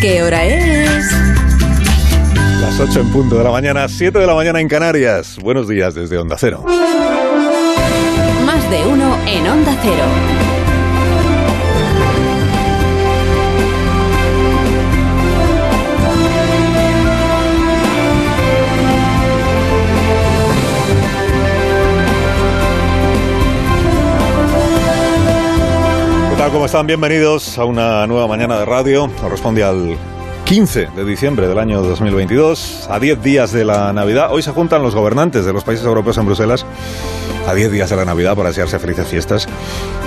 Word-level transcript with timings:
¿qué 0.00 0.22
hora 0.22 0.44
es? 0.44 1.12
Las 2.60 2.78
8 2.78 3.00
en 3.00 3.10
punto 3.10 3.36
de 3.36 3.44
la 3.44 3.50
mañana, 3.50 3.88
7 3.88 4.16
de 4.18 4.26
la 4.26 4.34
mañana 4.34 4.60
en 4.60 4.68
Canarias. 4.68 5.38
Buenos 5.42 5.66
días 5.66 5.94
desde 5.94 6.18
Onda 6.18 6.36
Cero. 6.38 6.64
Más 8.46 8.70
de 8.70 8.86
uno 8.86 9.16
en 9.26 9.46
Onda 9.48 9.76
Cero. 9.82 10.41
Tal? 26.42 26.50
¿Cómo 26.50 26.66
están? 26.66 26.88
Bienvenidos 26.88 27.56
a 27.56 27.64
una 27.64 28.04
nueva 28.08 28.26
mañana 28.26 28.58
de 28.58 28.64
radio. 28.64 29.08
Corresponde 29.20 29.62
al 29.62 29.96
15 30.44 30.88
de 30.96 31.04
diciembre 31.04 31.46
del 31.46 31.56
año 31.56 31.82
2022, 31.82 32.88
a 32.90 32.98
10 32.98 33.22
días 33.22 33.52
de 33.52 33.64
la 33.64 33.92
Navidad. 33.92 34.32
Hoy 34.32 34.42
se 34.42 34.50
juntan 34.50 34.82
los 34.82 34.92
gobernantes 34.92 35.44
de 35.44 35.52
los 35.52 35.62
países 35.62 35.86
europeos 35.86 36.18
en 36.18 36.26
Bruselas 36.26 36.66
a 37.46 37.54
10 37.54 37.70
días 37.70 37.90
de 37.90 37.96
la 37.96 38.04
Navidad 38.04 38.34
para 38.34 38.48
desearse 38.48 38.80
felices 38.80 39.06
fiestas 39.06 39.46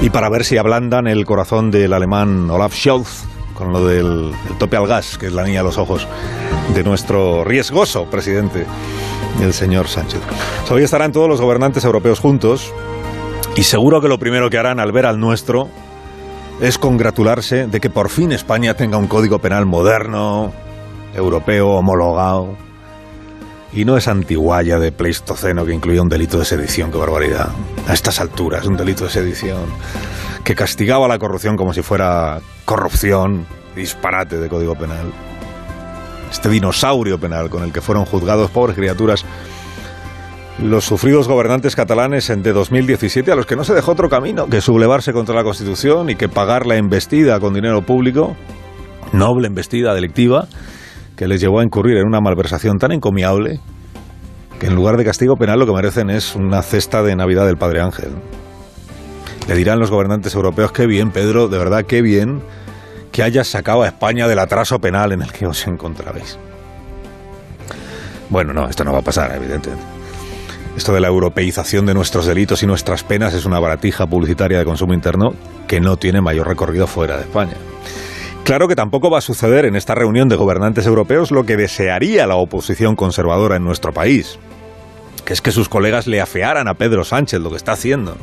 y 0.02 0.10
para 0.10 0.28
ver 0.28 0.44
si 0.44 0.58
ablandan 0.58 1.08
el 1.08 1.26
corazón 1.26 1.72
del 1.72 1.94
alemán 1.94 2.50
Olaf 2.50 2.76
Scholz 2.76 3.24
con 3.54 3.72
lo 3.72 3.88
del 3.88 4.34
el 4.50 4.58
tope 4.58 4.76
al 4.76 4.88
gas, 4.88 5.18
que 5.18 5.28
es 5.28 5.34
la 5.34 5.44
niña 5.44 5.60
de 5.60 5.66
los 5.66 5.78
ojos 5.78 6.06
de 6.74 6.84
nuestro 6.84 7.46
riesgoso 7.46 8.08
presidente, 8.08 8.66
el 9.42 9.54
señor 9.54 9.88
Sánchez. 9.88 10.20
Hoy 10.70 10.84
estarán 10.84 11.14
todos 11.14 11.30
los 11.30 11.40
gobernantes 11.40 11.86
europeos 11.86 12.20
juntos 12.20 12.74
y 13.56 13.64
seguro 13.64 14.02
que 14.02 14.10
lo 14.10 14.20
primero 14.20 14.50
que 14.50 14.58
harán 14.58 14.82
al 14.82 14.92
ver 14.92 15.06
al 15.06 15.18
nuestro 15.18 15.70
es 16.62 16.78
congratularse 16.78 17.68
de 17.68 17.80
que 17.80 17.90
por 17.90 18.10
fin 18.10 18.32
España 18.32 18.74
tenga 18.76 18.98
un 18.98 19.08
código 19.08 19.40
penal 19.40 19.66
moderno, 19.66 20.54
europeo, 21.14 21.70
homologado. 21.72 22.56
Y 23.74 23.84
no 23.84 23.98
es 23.98 24.08
antiguaya 24.08 24.80
de 24.80 24.94
Pleistoceno 24.94 25.66
que 25.66 25.74
incluía 25.74 26.02
un 26.02 26.08
delito 26.08 26.40
de 26.40 26.46
sedición, 26.46 26.92
qué 26.92 26.98
barbaridad. 26.98 27.50
A 27.88 27.94
estas 27.94 28.22
alturas, 28.22 28.66
un 28.66 28.78
delito 28.78 29.04
de 29.04 29.10
sedición 29.10 29.66
que 30.46 30.56
castigaba 30.56 31.08
la 31.08 31.20
corrupción 31.20 31.58
como 31.58 31.74
si 31.74 31.82
fuera 31.82 32.40
corrupción, 32.64 33.46
disparate 33.76 34.38
de 34.38 34.48
código 34.48 34.76
penal. 34.76 35.12
Este 36.32 36.50
dinosaurio 36.50 37.20
penal 37.20 37.50
con 37.50 37.64
el 37.64 37.74
que 37.74 37.82
fueron 37.82 38.06
juzgados 38.06 38.50
pobres 38.52 38.78
criaturas 38.78 39.26
los 40.60 40.86
sufridos 40.86 41.28
gobernantes 41.28 41.76
catalanes 41.76 42.28
de 42.28 42.54
2017 42.54 43.32
a 43.32 43.36
los 43.36 43.46
que 43.46 43.56
no 43.56 43.64
se 43.64 43.74
dejó 43.74 43.92
otro 43.92 44.10
camino 44.10 44.48
que 44.48 44.62
sublevarse 44.62 45.12
contra 45.12 45.36
la 45.36 45.44
Constitución 45.44 46.10
y 46.10 46.16
que 46.16 46.30
pagar 46.30 46.66
la 46.66 46.78
embestida 46.78 47.40
con 47.40 47.54
dinero 47.54 47.82
público, 47.82 48.36
noble 49.12 49.48
embestida 49.48 49.94
delictiva, 49.94 50.48
que 51.18 51.28
les 51.28 51.42
llevó 51.42 51.60
a 51.60 51.64
incurrir 51.64 51.98
en 51.98 52.08
una 52.08 52.22
malversación 52.22 52.78
tan 52.78 52.94
encomiable 52.94 53.60
que 54.60 54.68
en 54.68 54.76
lugar 54.76 54.96
de 54.96 55.04
castigo 55.04 55.36
penal 55.36 55.60
lo 55.60 55.66
que 55.66 55.74
merecen 55.74 56.10
es 56.10 56.36
una 56.36 56.62
cesta 56.62 57.04
de 57.04 57.16
Navidad 57.16 57.46
del 57.46 57.58
Padre 57.58 57.82
Ángel. 57.82 58.12
Le 59.48 59.56
dirán 59.56 59.80
los 59.80 59.92
gobernantes 59.92 60.34
europeos, 60.36 60.72
qué 60.72 60.88
bien, 60.88 61.12
Pedro, 61.12 61.50
de 61.50 61.58
verdad, 61.58 61.84
qué 61.86 62.02
bien 62.02 62.42
que 63.12 63.24
hayas 63.24 63.48
sacado 63.48 63.84
a 63.84 63.88
España 63.88 64.28
del 64.28 64.40
atraso 64.40 64.80
penal 64.80 65.12
en 65.12 65.22
el 65.22 65.32
que 65.32 65.46
os 65.46 65.68
encontrabais. 65.68 66.40
Bueno, 68.30 68.54
no, 68.54 68.68
esto 68.68 68.84
no 68.84 68.92
va 68.92 69.00
a 69.00 69.04
pasar, 69.04 69.36
evidentemente. 69.36 69.95
Esto 70.76 70.94
de 70.94 71.00
la 71.00 71.08
europeización 71.08 71.86
de 71.86 71.94
nuestros 71.94 72.26
delitos 72.26 72.62
y 72.62 72.68
nuestras 72.68 73.04
penas 73.04 73.34
es 73.34 73.46
una 73.46 73.60
baratija 73.60 74.08
publicitaria 74.08 74.58
de 74.58 74.66
consumo 74.66 74.94
interno 74.94 75.34
que 75.68 75.80
no 75.80 75.96
tiene 75.96 76.20
mayor 76.20 76.48
recorrido 76.48 76.86
fuera 76.86 77.16
de 77.16 77.24
España. 77.24 77.56
Claro 78.44 78.68
que 78.68 78.76
tampoco 78.76 79.10
va 79.10 79.20
a 79.20 79.22
suceder 79.22 79.66
en 79.66 79.76
esta 79.76 79.96
reunión 79.96 80.28
de 80.28 80.36
gobernantes 80.36 80.86
europeos 80.86 81.32
lo 81.32 81.46
que 81.46 81.56
desearía 81.56 82.28
la 82.28 82.36
oposición 82.36 82.96
conservadora 82.96 83.56
en 83.56 83.64
nuestro 83.64 83.94
país, 83.94 84.38
que 85.24 85.34
es 85.34 85.42
que 85.42 85.52
sus 85.52 85.70
colegas 85.70 86.08
le 86.08 86.20
afearan 86.20 86.68
a 86.68 86.74
Pedro 86.74 87.06
Sánchez 87.06 87.40
lo 87.40 87.50
que 87.50 87.58
está 87.58 87.72
haciendo, 87.72 88.18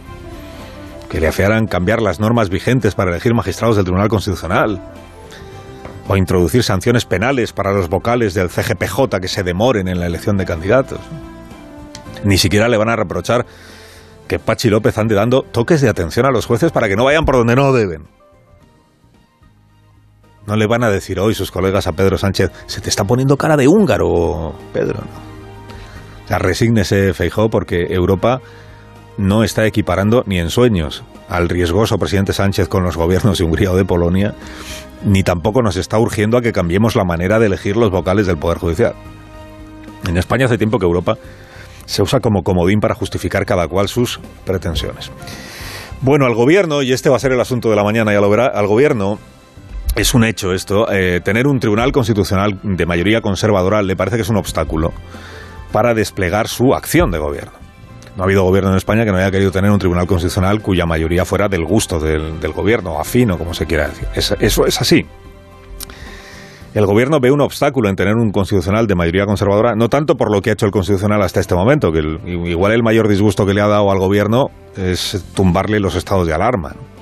que 1.08 1.20
le 1.20 1.28
afearan 1.28 1.66
cambiar 1.66 2.02
las 2.02 2.20
normas 2.20 2.50
vigentes 2.50 2.94
para 2.94 3.10
elegir 3.10 3.34
magistrados 3.34 3.76
del 3.76 3.86
Tribunal 3.86 4.08
Constitucional, 4.08 4.80
o 6.06 6.16
introducir 6.16 6.62
sanciones 6.62 7.06
penales 7.06 7.52
para 7.52 7.72
los 7.72 7.88
vocales 7.88 8.34
del 8.34 8.50
CGPJ 8.50 9.20
que 9.20 9.28
se 9.28 9.42
demoren 9.42 9.88
en 9.88 9.98
la 9.98 10.06
elección 10.06 10.36
de 10.36 10.44
candidatos. 10.44 11.00
Ni 12.24 12.38
siquiera 12.38 12.68
le 12.68 12.76
van 12.76 12.88
a 12.88 12.96
reprochar 12.96 13.46
que 14.28 14.38
Pachi 14.38 14.70
López 14.70 14.96
ande 14.98 15.14
dando 15.14 15.42
toques 15.42 15.80
de 15.80 15.88
atención 15.88 16.26
a 16.26 16.30
los 16.30 16.46
jueces 16.46 16.72
para 16.72 16.88
que 16.88 16.96
no 16.96 17.04
vayan 17.04 17.24
por 17.24 17.36
donde 17.36 17.56
no 17.56 17.72
deben. 17.72 18.04
No 20.46 20.56
le 20.56 20.66
van 20.66 20.82
a 20.82 20.90
decir 20.90 21.20
hoy 21.20 21.34
sus 21.34 21.50
colegas 21.50 21.86
a 21.86 21.92
Pedro 21.92 22.18
Sánchez, 22.18 22.50
se 22.66 22.80
te 22.80 22.88
está 22.88 23.04
poniendo 23.04 23.36
cara 23.36 23.56
de 23.56 23.68
húngaro, 23.68 24.54
Pedro. 24.72 25.00
O 26.24 26.28
sea, 26.28 26.38
resígnese, 26.38 27.14
Feijó, 27.14 27.48
porque 27.48 27.86
Europa 27.90 28.40
no 29.18 29.44
está 29.44 29.66
equiparando 29.66 30.24
ni 30.26 30.38
en 30.38 30.50
sueños 30.50 31.04
al 31.28 31.48
riesgoso 31.48 31.98
presidente 31.98 32.32
Sánchez 32.32 32.68
con 32.68 32.82
los 32.82 32.96
gobiernos 32.96 33.38
de 33.38 33.44
Hungría 33.44 33.70
o 33.70 33.76
de 33.76 33.84
Polonia, 33.84 34.34
ni 35.04 35.22
tampoco 35.22 35.62
nos 35.62 35.76
está 35.76 35.98
urgiendo 35.98 36.36
a 36.36 36.42
que 36.42 36.52
cambiemos 36.52 36.96
la 36.96 37.04
manera 37.04 37.38
de 37.38 37.46
elegir 37.46 37.76
los 37.76 37.90
vocales 37.90 38.26
del 38.26 38.36
Poder 38.36 38.58
Judicial. 38.58 38.94
En 40.08 40.16
España 40.16 40.46
hace 40.46 40.58
tiempo 40.58 40.78
que 40.78 40.86
Europa 40.86 41.16
se 41.86 42.02
usa 42.02 42.20
como 42.20 42.42
comodín 42.42 42.80
para 42.80 42.94
justificar 42.94 43.46
cada 43.46 43.68
cual 43.68 43.88
sus 43.88 44.20
pretensiones. 44.44 45.10
Bueno, 46.00 46.26
al 46.26 46.34
gobierno, 46.34 46.82
y 46.82 46.92
este 46.92 47.08
va 47.08 47.16
a 47.16 47.20
ser 47.20 47.32
el 47.32 47.40
asunto 47.40 47.70
de 47.70 47.76
la 47.76 47.84
mañana, 47.84 48.12
ya 48.12 48.20
lo 48.20 48.28
verá, 48.28 48.46
al 48.46 48.66
gobierno 48.66 49.18
es 49.94 50.14
un 50.14 50.24
hecho 50.24 50.52
esto, 50.52 50.90
eh, 50.90 51.20
tener 51.20 51.46
un 51.46 51.60
tribunal 51.60 51.92
constitucional 51.92 52.58
de 52.62 52.86
mayoría 52.86 53.20
conservadora 53.20 53.82
le 53.82 53.94
parece 53.94 54.16
que 54.16 54.22
es 54.22 54.28
un 54.28 54.36
obstáculo 54.36 54.92
para 55.70 55.94
desplegar 55.94 56.48
su 56.48 56.74
acción 56.74 57.10
de 57.10 57.18
gobierno. 57.18 57.52
No 58.16 58.22
ha 58.22 58.26
habido 58.26 58.42
gobierno 58.42 58.70
en 58.70 58.76
España 58.76 59.04
que 59.04 59.10
no 59.10 59.18
haya 59.18 59.30
querido 59.30 59.50
tener 59.50 59.70
un 59.70 59.78
tribunal 59.78 60.06
constitucional 60.06 60.60
cuya 60.60 60.84
mayoría 60.86 61.24
fuera 61.24 61.48
del 61.48 61.64
gusto 61.64 61.98
del, 61.98 62.52
gobierno, 62.52 62.98
afín 62.98 63.30
o 63.30 63.38
como 63.38 63.54
se 63.54 63.66
quiera 63.66 63.88
decir. 63.88 64.06
Es, 64.14 64.34
eso 64.38 64.66
es 64.66 64.80
así. 64.80 65.06
El 66.74 66.86
gobierno 66.86 67.20
ve 67.20 67.30
un 67.30 67.42
obstáculo 67.42 67.90
en 67.90 67.96
tener 67.96 68.14
un 68.14 68.30
constitucional 68.30 68.86
de 68.86 68.94
mayoría 68.94 69.26
conservadora, 69.26 69.74
no 69.74 69.88
tanto 69.88 70.14
por 70.14 70.32
lo 70.32 70.40
que 70.40 70.50
ha 70.50 70.52
hecho 70.54 70.64
el 70.64 70.72
constitucional 70.72 71.20
hasta 71.22 71.40
este 71.40 71.54
momento, 71.54 71.92
que 71.92 72.00
igual 72.26 72.72
el 72.72 72.82
mayor 72.82 73.08
disgusto 73.08 73.44
que 73.44 73.52
le 73.52 73.60
ha 73.60 73.68
dado 73.68 73.90
al 73.90 73.98
gobierno 73.98 74.46
es 74.76 75.22
tumbarle 75.34 75.80
los 75.80 75.96
estados 75.96 76.26
de 76.26 76.32
alarma. 76.32 76.70
¿no? 76.70 76.92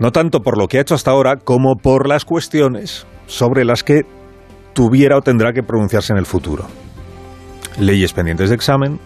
no 0.00 0.12
tanto 0.12 0.40
por 0.40 0.58
lo 0.58 0.66
que 0.66 0.78
ha 0.78 0.80
hecho 0.80 0.94
hasta 0.94 1.10
ahora, 1.10 1.36
como 1.36 1.76
por 1.76 2.08
las 2.08 2.24
cuestiones 2.24 3.06
sobre 3.26 3.64
las 3.64 3.84
que 3.84 4.06
tuviera 4.72 5.18
o 5.18 5.20
tendrá 5.20 5.52
que 5.52 5.62
pronunciarse 5.62 6.14
en 6.14 6.18
el 6.18 6.24
futuro. 6.24 6.66
Leyes 7.78 8.14
pendientes 8.14 8.48
de 8.48 8.54
examen, 8.54 8.98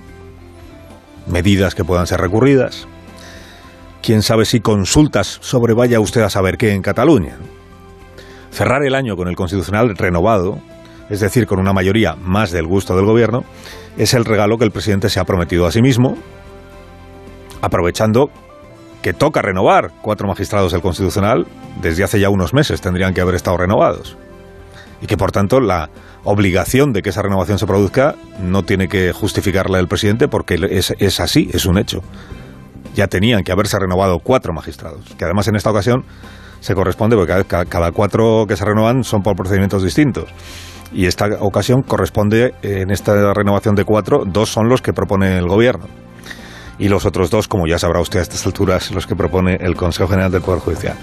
medidas 1.27 1.75
que 1.75 1.85
puedan 1.85 2.07
ser 2.07 2.21
recurridas, 2.21 2.87
quién 4.03 4.23
sabe 4.23 4.45
si 4.45 4.61
consultas 4.61 5.39
sobre 5.43 5.75
vaya 5.75 5.99
usted 5.99 6.23
a 6.23 6.31
saber 6.31 6.57
qué 6.57 6.73
en 6.73 6.83
Cataluña. 6.83 7.39
Cerrar 8.55 8.85
el 8.85 8.95
año 8.95 9.17
con 9.17 9.27
el 9.27 9.35
constitucional 9.35 9.97
renovado, 9.97 10.61
es 11.11 11.19
decir, 11.19 11.45
con 11.45 11.59
una 11.59 11.73
mayoría 11.73 12.15
más 12.15 12.53
del 12.53 12.69
gusto 12.69 12.95
del 12.95 13.05
gobierno, 13.05 13.43
es 13.99 14.15
el 14.15 14.25
regalo 14.25 14.59
que 14.59 14.65
el 14.65 14.71
presidente 14.71 15.11
se 15.11 15.19
ha 15.19 15.25
prometido 15.25 15.67
a 15.67 15.73
sí 15.73 15.83
mismo, 15.83 16.17
aprovechando 17.61 18.31
que 19.03 19.13
toca 19.13 19.43
renovar 19.43 19.91
cuatro 20.03 20.29
magistrados 20.29 20.71
del 20.71 20.83
Constitucional, 20.83 21.49
desde 21.83 22.05
hace 22.05 22.21
ya 22.21 22.31
unos 22.31 22.55
meses 22.55 22.81
tendrían 22.81 23.13
que 23.13 23.21
haber 23.21 23.35
estado 23.35 23.57
renovados. 23.57 24.17
Y 25.01 25.09
que 25.09 25.17
por 25.17 25.33
tanto 25.33 25.59
la 25.59 25.91
obligación 26.23 26.93
de 26.93 27.03
que 27.03 27.11
esa 27.11 27.23
renovación 27.23 27.59
se 27.59 27.67
produzca 27.67 28.15
no 28.41 28.63
tiene 28.63 28.87
que 28.87 29.13
justificarla 29.13 29.81
el 29.81 29.89
presidente 29.89 30.29
porque 30.29 30.61
es, 30.71 31.21
así, 31.21 31.51
es 31.53 31.67
un 31.67 31.77
hecho. 31.77 32.03
Ya 32.95 33.09
tenían 33.09 33.43
que 33.43 33.51
haberse 33.51 33.81
renovado 33.81 34.21
cuatro 34.21 34.53
magistrados, 34.53 35.13
que 35.19 35.25
además 35.25 35.49
en 35.49 35.57
esta 35.57 35.73
ocasión 35.73 36.05
se 36.65 36.75
corresponde 36.75 37.15
porque 37.15 37.45
cada, 37.47 37.65
cada 37.67 37.93
cuatro 37.93 38.47
que 38.49 38.57
se 38.57 38.65
renuevan 38.65 39.05
son 39.05 39.23
por 39.23 39.37
procedimientos 39.37 39.83
distintos. 39.83 40.31
Y 40.93 41.07
esta 41.07 41.27
ocasión 41.41 41.83
corresponde, 41.83 42.55
en 42.63 42.91
esta 42.91 43.35
renovación 43.35 43.75
de 43.75 43.85
cuatro, 43.85 44.25
dos 44.25 44.49
son 44.49 44.69
los 44.69 44.81
que 44.81 44.93
propone 44.93 45.37
el 45.37 45.47
gobierno 45.47 45.87
y 46.79 46.89
los 46.89 47.05
otros 47.05 47.31
dos, 47.31 47.49
como 47.49 47.67
ya 47.67 47.79
sabrá 47.79 48.01
usted 48.01 48.21
a 48.21 48.23
estas 48.23 48.47
alturas, 48.47 48.91
los 48.93 49.07
que 49.07 49.15
propone 49.15 49.57
el 49.61 49.77
Consejo 49.77 50.09
General 50.09 50.31
del 50.31 50.43
Poder 50.43 50.61
Judicial. 50.61 50.97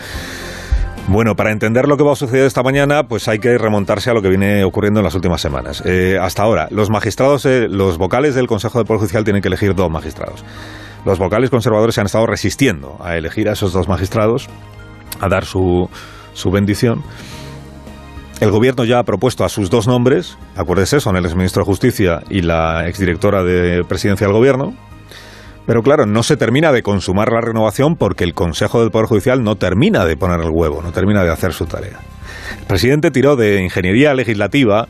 Bueno, 1.08 1.36
para 1.36 1.52
entender 1.52 1.88
lo 1.88 1.98
que 1.98 2.04
va 2.04 2.14
a 2.14 2.16
suceder 2.16 2.46
esta 2.46 2.64
mañana, 2.64 3.04
pues 3.04 3.28
hay 3.28 3.40
que 3.40 3.58
remontarse 3.58 4.10
a 4.10 4.14
lo 4.14 4.22
que 4.22 4.30
viene 4.30 4.64
ocurriendo 4.64 5.00
en 5.00 5.04
las 5.04 5.16
últimas 5.16 5.42
semanas. 5.42 5.84
Eh, 5.86 6.18
hasta 6.20 6.44
ahora, 6.44 6.68
los 6.72 6.90
magistrados, 6.90 7.46
eh, 7.46 7.68
los 7.70 7.98
vocales 7.98 8.36
del 8.36 8.48
Consejo 8.48 8.80
del 8.80 8.86
Poder 8.86 9.00
Judicial 9.00 9.24
tienen 9.24 9.42
que 9.42 9.48
elegir 9.48 9.76
dos 9.76 9.90
magistrados. 9.90 10.44
Los 11.06 11.18
vocales 11.18 11.50
conservadores 11.50 11.96
se 11.96 12.02
han 12.02 12.06
estado 12.06 12.28
resistiendo 12.28 12.98
a 13.04 13.18
elegir 13.18 13.50
a 13.50 13.54
esos 13.54 13.74
dos 13.74 13.88
magistrados, 13.88 14.48
a 15.20 15.30
dar 15.30 15.46
su, 15.46 15.90
su 16.34 16.52
bendición. 16.52 17.04
El 18.40 18.50
gobierno 18.50 18.86
ya 18.86 19.00
ha 19.00 19.04
propuesto 19.04 19.46
a 19.46 19.50
sus 19.50 19.70
dos 19.70 19.88
nombres, 19.88 20.38
acuérdese, 20.56 21.00
son 21.00 21.16
el 21.16 21.26
exministro 21.26 21.62
de 21.62 21.66
Justicia 21.66 22.24
y 22.30 22.42
la 22.42 22.88
exdirectora 22.88 23.44
de 23.44 23.84
Presidencia 23.84 24.26
del 24.26 24.36
Gobierno, 24.36 24.74
pero 25.68 25.84
claro, 25.84 26.08
no 26.08 26.24
se 26.24 26.38
termina 26.38 26.72
de 26.72 26.82
consumar 26.82 27.32
la 27.32 27.42
renovación 27.42 27.96
porque 27.96 28.24
el 28.24 28.34
Consejo 28.34 28.82
del 28.82 28.90
Poder 28.90 29.08
Judicial 29.08 29.44
no 29.44 29.58
termina 29.58 30.06
de 30.06 30.18
poner 30.18 30.40
el 30.40 30.50
huevo, 30.50 30.82
no 30.82 30.92
termina 30.92 31.24
de 31.24 31.32
hacer 31.32 31.54
su 31.54 31.66
tarea. 31.68 32.00
El 32.60 32.66
presidente 32.66 33.12
tiró 33.12 33.36
de 33.36 33.62
ingeniería 33.62 34.16
legislativa 34.16 34.88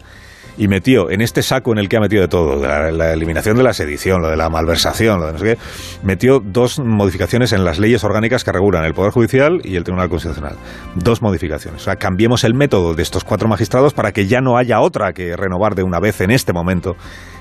y 0.58 0.68
metió 0.68 1.10
en 1.10 1.22
este 1.22 1.42
saco 1.42 1.72
en 1.72 1.80
el 1.80 1.90
que 1.90 1.98
ha 1.98 2.00
metido 2.00 2.22
de 2.22 2.28
todo, 2.28 2.62
la, 2.62 3.14
eliminación 3.14 3.58
de 3.58 3.64
la 3.64 3.74
sedición, 3.74 4.22
lo 4.22 4.30
de 4.30 4.38
la 4.38 4.50
malversación, 4.50 5.20
lo 5.20 5.28
de 5.28 5.34
no 5.34 5.40
sé 5.40 5.46
qué, 5.46 5.58
metió 6.04 6.40
dos 6.40 6.80
modificaciones 6.80 7.54
en 7.54 7.64
las 7.64 7.80
leyes 7.80 8.04
orgánicas 8.04 8.44
que 8.44 8.52
regulan 8.52 8.86
el 8.86 8.94
Poder 8.94 9.12
Judicial 9.12 9.62
y 9.64 9.76
el 9.76 9.84
Tribunal 9.84 10.10
Constitucional. 10.10 10.56
Dos 10.96 11.22
modificaciones. 11.22 11.82
O 11.82 11.84
sea, 11.84 11.96
cambiemos 11.96 12.44
el 12.44 12.54
método 12.54 12.94
de 12.94 13.04
estos 13.04 13.24
cuatro 13.24 13.48
magistrados 13.48 13.94
para 13.94 14.12
que 14.12 14.28
ya 14.28 14.42
no 14.42 14.58
haya 14.58 14.80
otra 14.82 15.14
que 15.14 15.36
renovar 15.36 15.76
de 15.76 15.84
una 15.84 16.00
vez 16.00 16.22
en 16.22 16.32
este 16.32 16.54
momento 16.54 16.96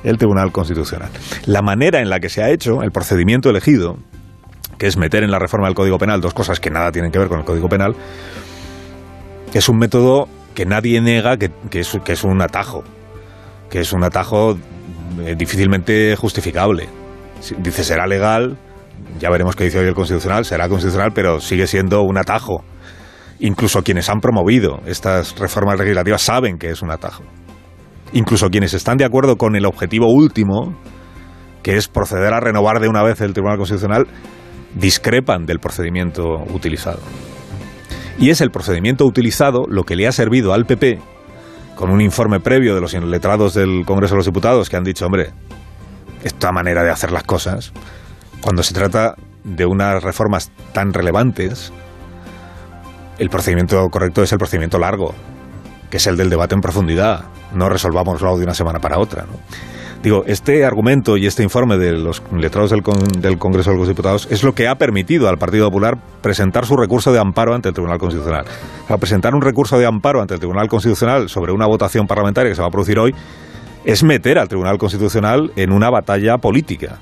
el 0.04 0.16
Tribunal 0.18 0.52
Constitucional. 0.52 1.10
La 1.46 1.62
manera 1.62 2.00
en 2.00 2.10
la 2.10 2.20
que 2.20 2.28
se 2.28 2.42
ha 2.42 2.50
hecho, 2.50 2.82
el 2.82 2.92
procedimiento 2.92 3.50
elegido, 3.50 3.98
que 4.78 4.86
es 4.86 4.96
meter 4.96 5.24
en 5.24 5.30
la 5.30 5.38
reforma 5.38 5.66
del 5.66 5.74
Código 5.74 5.98
Penal 5.98 6.20
dos 6.20 6.32
cosas 6.32 6.60
que 6.60 6.70
nada 6.70 6.92
tienen 6.92 7.10
que 7.10 7.18
ver 7.18 7.28
con 7.28 7.40
el 7.40 7.44
Código 7.44 7.68
Penal, 7.68 7.94
es 9.52 9.68
un 9.68 9.78
método 9.78 10.28
que 10.54 10.64
nadie 10.64 10.98
es, 11.72 11.98
que 12.04 12.12
es 12.12 12.24
un 12.24 12.40
atajo 12.40 12.84
que 13.70 13.80
es 13.80 13.92
un 13.92 14.04
atajo 14.04 14.58
eh, 15.24 15.34
difícilmente 15.36 16.16
justificable. 16.16 16.88
Dice, 17.58 17.84
será 17.84 18.06
legal, 18.06 18.58
ya 19.18 19.30
veremos 19.30 19.56
qué 19.56 19.64
dice 19.64 19.78
hoy 19.78 19.86
el 19.86 19.94
Constitucional, 19.94 20.44
será 20.44 20.68
constitucional, 20.68 21.12
pero 21.14 21.40
sigue 21.40 21.66
siendo 21.66 22.02
un 22.02 22.18
atajo. 22.18 22.64
Incluso 23.38 23.82
quienes 23.82 24.10
han 24.10 24.20
promovido 24.20 24.80
estas 24.84 25.38
reformas 25.38 25.78
legislativas 25.78 26.20
saben 26.20 26.58
que 26.58 26.70
es 26.70 26.82
un 26.82 26.90
atajo. 26.90 27.22
Incluso 28.12 28.48
quienes 28.50 28.74
están 28.74 28.98
de 28.98 29.04
acuerdo 29.04 29.36
con 29.36 29.56
el 29.56 29.64
objetivo 29.64 30.12
último, 30.12 30.76
que 31.62 31.76
es 31.76 31.88
proceder 31.88 32.34
a 32.34 32.40
renovar 32.40 32.80
de 32.80 32.88
una 32.88 33.02
vez 33.02 33.20
el 33.20 33.32
Tribunal 33.32 33.56
Constitucional, 33.56 34.06
discrepan 34.74 35.46
del 35.46 35.60
procedimiento 35.60 36.24
utilizado. 36.52 37.00
Y 38.18 38.30
es 38.30 38.42
el 38.42 38.50
procedimiento 38.50 39.06
utilizado 39.06 39.60
lo 39.68 39.84
que 39.84 39.96
le 39.96 40.06
ha 40.06 40.12
servido 40.12 40.52
al 40.52 40.66
PP 40.66 40.98
con 41.80 41.90
un 41.90 42.02
informe 42.02 42.40
previo 42.40 42.74
de 42.74 42.82
los 42.82 42.92
letrados 42.92 43.54
del 43.54 43.86
Congreso 43.86 44.12
de 44.12 44.18
los 44.18 44.26
Diputados 44.26 44.68
que 44.68 44.76
han 44.76 44.84
dicho, 44.84 45.06
hombre, 45.06 45.32
esta 46.22 46.52
manera 46.52 46.82
de 46.82 46.90
hacer 46.90 47.10
las 47.10 47.22
cosas, 47.22 47.72
cuando 48.42 48.62
se 48.62 48.74
trata 48.74 49.14
de 49.44 49.64
unas 49.64 50.02
reformas 50.02 50.52
tan 50.74 50.92
relevantes, 50.92 51.72
el 53.16 53.30
procedimiento 53.30 53.88
correcto 53.88 54.22
es 54.22 54.30
el 54.30 54.36
procedimiento 54.36 54.78
largo, 54.78 55.14
que 55.88 55.96
es 55.96 56.06
el 56.06 56.18
del 56.18 56.28
debate 56.28 56.54
en 56.54 56.60
profundidad. 56.60 57.24
No 57.54 57.70
resolvámoslo 57.70 58.36
de 58.36 58.44
una 58.44 58.54
semana 58.54 58.78
para 58.78 58.98
otra. 58.98 59.22
¿no? 59.22 59.38
Digo, 60.02 60.24
este 60.26 60.64
argumento 60.64 61.18
y 61.18 61.26
este 61.26 61.42
informe 61.42 61.76
de 61.76 61.92
los 61.92 62.22
letrados 62.32 62.70
del, 62.70 62.82
del, 63.20 63.36
Congreso 63.36 63.72
de 63.72 63.76
los 63.76 63.88
Diputados 63.88 64.28
es 64.30 64.42
lo 64.42 64.54
que 64.54 64.66
ha 64.66 64.76
permitido 64.76 65.28
al 65.28 65.36
Partido 65.36 65.66
Popular 65.66 65.98
presentar 66.22 66.64
su 66.64 66.74
recurso 66.74 67.12
de 67.12 67.18
amparo 67.18 67.54
ante 67.54 67.68
el 67.68 67.74
Tribunal 67.74 67.98
Constitucional. 67.98 68.46
Presentar 68.98 69.34
un 69.34 69.42
recurso 69.42 69.78
de 69.78 69.84
amparo 69.84 70.22
ante 70.22 70.32
el 70.32 70.40
Tribunal 70.40 70.68
Constitucional 70.68 71.28
sobre 71.28 71.52
una 71.52 71.66
votación 71.66 72.06
parlamentaria 72.06 72.50
que 72.50 72.54
se 72.54 72.62
va 72.62 72.68
a 72.68 72.70
producir 72.70 72.98
hoy 72.98 73.14
es 73.84 74.02
meter 74.02 74.38
al 74.38 74.48
Tribunal 74.48 74.78
Constitucional 74.78 75.52
en 75.56 75.70
una 75.70 75.90
batalla 75.90 76.38
política. 76.38 76.98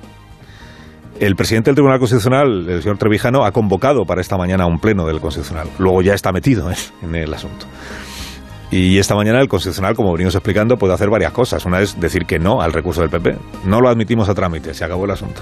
El 1.20 1.36
presidente 1.36 1.70
del 1.70 1.76
Tribunal 1.76 2.00
Constitucional, 2.00 2.68
el 2.68 2.82
señor 2.82 2.98
Trevijano, 2.98 3.44
ha 3.44 3.52
convocado 3.52 4.06
para 4.06 4.20
esta 4.20 4.36
mañana 4.36 4.66
un 4.66 4.80
pleno 4.80 5.06
del 5.06 5.20
Constitucional. 5.20 5.68
Luego 5.78 6.02
ya 6.02 6.14
está 6.14 6.32
metido 6.32 6.68
en 7.02 7.14
el 7.14 7.32
asunto. 7.32 7.66
Y 8.70 8.98
esta 8.98 9.14
mañana 9.14 9.40
el 9.40 9.48
Constitucional, 9.48 9.94
como 9.94 10.12
venimos 10.12 10.34
explicando, 10.34 10.76
puede 10.76 10.92
hacer 10.92 11.08
varias 11.08 11.32
cosas. 11.32 11.64
Una 11.64 11.80
es 11.80 11.98
decir 11.98 12.26
que 12.26 12.38
no 12.38 12.60
al 12.60 12.72
recurso 12.72 13.00
del 13.00 13.08
PP. 13.08 13.36
No 13.64 13.80
lo 13.80 13.88
admitimos 13.88 14.28
a 14.28 14.34
trámite, 14.34 14.74
se 14.74 14.84
acabó 14.84 15.06
el 15.06 15.12
asunto. 15.12 15.40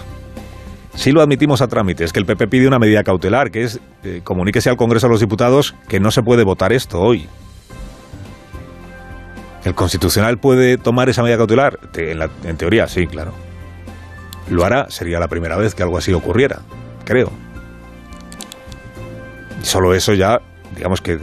Si 0.94 1.11
lo 1.11 1.20
admitimos 1.20 1.61
a 1.61 1.67
trámite, 1.67 2.05
es 2.05 2.12
que 2.12 2.20
el 2.20 2.26
PP 2.26 2.46
pide 2.46 2.69
una 2.69 2.78
medida 2.78 3.02
cautelar, 3.02 3.50
que 3.50 3.64
es 3.64 3.81
eh, 4.05 4.20
comuníquese 4.23 4.70
al 4.70 4.76
Congreso 4.76 5.08
de 5.08 5.12
los 5.12 5.20
Diputados 5.20 5.75
que 5.88 5.99
no 5.99 6.11
se 6.11 6.23
puede 6.23 6.44
votar 6.44 6.73
esto 6.73 7.00
hoy. 7.00 7.28
¿El 9.64 9.75
Constitucional 9.75 10.38
puede 10.38 10.79
tomar 10.79 11.08
esa 11.08 11.22
medida 11.22 11.37
cautelar? 11.37 11.81
En, 11.96 12.20
en 12.44 12.56
teoría, 12.56 12.87
sí, 12.87 13.08
claro. 13.08 13.32
Lo 14.49 14.64
hará, 14.64 14.88
sería 14.88 15.19
la 15.19 15.26
primera 15.26 15.56
vez 15.56 15.75
que 15.75 15.82
algo 15.82 15.99
así 15.99 16.12
ocurriera, 16.12 16.61
creo. 17.05 17.32
Y 19.61 19.67
solo 19.67 19.93
eso 19.93 20.14
ya, 20.14 20.40
digamos 20.76 21.00
que 21.00 21.19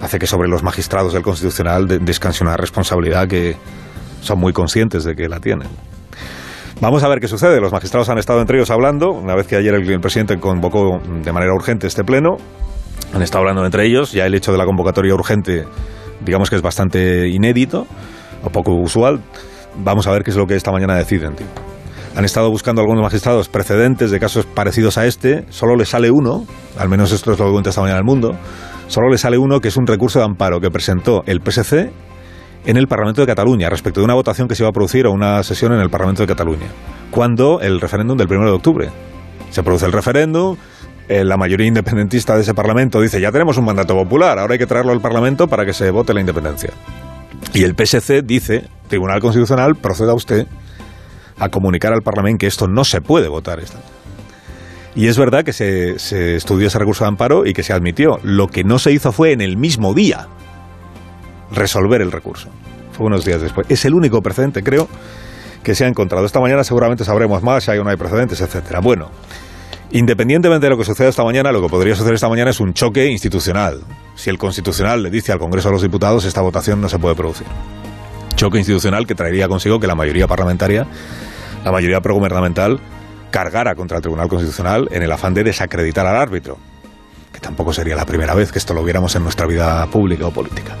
hace 0.00 0.18
que 0.18 0.26
sobre 0.26 0.48
los 0.48 0.62
magistrados 0.62 1.12
del 1.12 1.22
Constitucional 1.22 1.86
descanse 2.04 2.42
una 2.42 2.56
responsabilidad 2.56 3.28
que 3.28 3.56
son 4.20 4.38
muy 4.38 4.52
conscientes 4.52 5.04
de 5.04 5.14
que 5.14 5.28
la 5.28 5.40
tienen. 5.40 5.68
Vamos 6.80 7.02
a 7.02 7.08
ver 7.08 7.20
qué 7.20 7.28
sucede. 7.28 7.60
Los 7.60 7.72
magistrados 7.72 8.08
han 8.08 8.18
estado 8.18 8.40
entre 8.40 8.56
ellos 8.56 8.70
hablando, 8.70 9.10
una 9.10 9.34
vez 9.34 9.46
que 9.46 9.56
ayer 9.56 9.74
el, 9.74 10.00
presidente 10.00 10.38
convocó 10.38 10.98
de 11.22 11.32
manera 11.32 11.52
urgente 11.52 11.86
este 11.86 12.04
pleno, 12.04 12.36
han 13.12 13.22
estado 13.22 13.40
hablando 13.42 13.64
entre 13.66 13.86
ellos, 13.86 14.12
ya 14.12 14.24
el 14.24 14.34
hecho 14.34 14.52
de 14.52 14.58
la 14.58 14.64
convocatoria 14.64 15.14
urgente, 15.14 15.66
digamos 16.24 16.48
que 16.48 16.56
es 16.56 16.62
bastante 16.62 17.28
inédito 17.28 17.86
o 18.42 18.50
poco 18.50 18.72
usual. 18.74 19.20
Vamos 19.76 20.06
a 20.06 20.12
ver 20.12 20.22
qué 20.22 20.30
es 20.30 20.36
lo 20.36 20.46
que 20.46 20.56
esta 20.56 20.72
mañana 20.72 20.96
deciden. 20.96 21.34
Han 22.16 22.24
estado 22.24 22.50
buscando 22.50 22.80
algunos 22.80 23.02
magistrados 23.02 23.48
precedentes 23.48 24.10
de 24.10 24.18
casos 24.18 24.46
parecidos 24.46 24.96
a 24.96 25.06
este, 25.06 25.44
solo 25.50 25.76
le 25.76 25.84
sale 25.84 26.10
uno, 26.10 26.46
al 26.78 26.88
menos 26.88 27.12
esto 27.12 27.32
es 27.32 27.38
lo 27.38 27.46
que 27.46 27.52
cuenta 27.52 27.70
esta 27.70 27.82
mañana 27.82 27.98
el 27.98 28.04
mundo, 28.04 28.36
Solo 28.90 29.08
le 29.08 29.18
sale 29.18 29.38
uno 29.38 29.60
que 29.60 29.68
es 29.68 29.76
un 29.76 29.86
recurso 29.86 30.18
de 30.18 30.24
amparo 30.24 30.60
que 30.60 30.68
presentó 30.68 31.22
el 31.26 31.40
PSC 31.40 31.92
en 32.66 32.76
el 32.76 32.88
Parlamento 32.88 33.20
de 33.20 33.26
Cataluña 33.28 33.70
respecto 33.70 34.00
de 34.00 34.04
una 34.04 34.14
votación 34.14 34.48
que 34.48 34.56
se 34.56 34.64
iba 34.64 34.70
a 34.70 34.72
producir 34.72 35.06
o 35.06 35.12
una 35.12 35.44
sesión 35.44 35.72
en 35.72 35.78
el 35.78 35.90
Parlamento 35.90 36.22
de 36.22 36.26
Cataluña, 36.26 36.66
cuando 37.12 37.60
el 37.60 37.80
referéndum 37.80 38.18
del 38.18 38.26
1 38.26 38.46
de 38.46 38.50
octubre. 38.50 38.88
Se 39.50 39.62
produce 39.62 39.86
el 39.86 39.92
referéndum, 39.92 40.56
eh, 41.08 41.22
la 41.22 41.36
mayoría 41.36 41.68
independentista 41.68 42.34
de 42.34 42.40
ese 42.40 42.52
Parlamento 42.52 43.00
dice, 43.00 43.20
ya 43.20 43.30
tenemos 43.30 43.56
un 43.58 43.64
mandato 43.64 43.94
popular, 43.94 44.40
ahora 44.40 44.54
hay 44.54 44.58
que 44.58 44.66
traerlo 44.66 44.90
al 44.90 45.00
Parlamento 45.00 45.46
para 45.46 45.64
que 45.64 45.72
se 45.72 45.92
vote 45.92 46.12
la 46.12 46.18
independencia. 46.18 46.70
Y 47.54 47.62
el 47.62 47.76
PSC 47.76 48.22
dice, 48.22 48.68
Tribunal 48.88 49.20
Constitucional, 49.20 49.76
proceda 49.76 50.14
usted 50.14 50.48
a 51.38 51.48
comunicar 51.48 51.92
al 51.92 52.02
Parlamento 52.02 52.38
que 52.38 52.48
esto 52.48 52.66
no 52.66 52.82
se 52.82 53.00
puede 53.00 53.28
votar. 53.28 53.60
Esta. 53.60 53.78
Y 54.94 55.06
es 55.06 55.16
verdad 55.18 55.44
que 55.44 55.52
se, 55.52 55.94
estudió 56.34 56.66
ese 56.66 56.78
recurso 56.78 57.04
de 57.04 57.08
amparo 57.08 57.46
y 57.46 57.52
que 57.52 57.62
se 57.62 57.72
admitió. 57.72 58.18
Lo 58.22 58.48
que 58.48 58.64
no 58.64 58.78
se 58.78 58.92
hizo 58.92 59.12
fue 59.12 59.32
en 59.32 59.40
el 59.40 59.56
mismo 59.56 59.94
día 59.94 60.26
resolver 61.52 62.00
el 62.00 62.10
recurso. 62.10 62.48
Fue 62.92 63.06
unos 63.06 63.24
días 63.24 63.40
después. 63.40 63.66
Es 63.70 63.84
el 63.84 63.94
único 63.94 64.20
precedente, 64.20 64.62
creo, 64.62 64.88
que 65.62 65.74
se 65.74 65.84
ha 65.84 65.88
encontrado. 65.88 66.26
Esta 66.26 66.40
mañana 66.40 66.64
seguramente 66.64 67.04
sabremos 67.04 67.42
más 67.42 67.64
si 67.64 67.70
hay 67.70 67.78
o 67.78 67.84
no 67.84 67.90
hay 67.90 67.96
precedentes, 67.96 68.40
etcétera. 68.40 68.80
Bueno, 68.80 69.10
independientemente 69.92 70.66
de 70.66 70.70
lo 70.70 70.76
que 70.76 70.84
suceda 70.84 71.08
esta 71.08 71.24
mañana, 71.24 71.52
lo 71.52 71.62
que 71.62 71.68
podría 71.68 71.94
suceder 71.94 72.14
esta 72.14 72.28
mañana 72.28 72.50
es 72.50 72.58
un 72.58 72.74
choque 72.74 73.06
institucional. 73.06 73.82
Si 74.16 74.28
el 74.28 74.38
Constitucional 74.38 75.04
le 75.04 75.10
dice 75.10 75.30
al 75.32 75.38
Congreso 75.38 75.68
de 75.68 75.74
los 75.74 75.82
Diputados, 75.82 76.24
esta 76.24 76.40
votación 76.40 76.80
no 76.80 76.88
se 76.88 76.98
puede 76.98 77.14
producir. 77.14 77.46
Choque 78.34 78.58
institucional 78.58 79.06
que 79.06 79.14
traería 79.14 79.48
consigo 79.48 79.78
que 79.78 79.86
la 79.86 79.94
mayoría 79.94 80.26
parlamentaria, 80.26 80.86
la 81.64 81.70
mayoría 81.70 82.00
progubernamental, 82.00 82.80
cargara 83.30 83.74
contra 83.74 83.96
el 83.96 84.02
Tribunal 84.02 84.28
Constitucional 84.28 84.88
en 84.90 85.02
el 85.02 85.12
afán 85.12 85.34
de 85.34 85.44
desacreditar 85.44 86.06
al 86.06 86.16
árbitro, 86.16 86.58
que 87.32 87.40
tampoco 87.40 87.72
sería 87.72 87.96
la 87.96 88.04
primera 88.04 88.34
vez 88.34 88.52
que 88.52 88.58
esto 88.58 88.74
lo 88.74 88.84
viéramos 88.84 89.14
en 89.16 89.22
nuestra 89.22 89.46
vida 89.46 89.86
pública 89.86 90.26
o 90.26 90.30
política. 90.30 90.76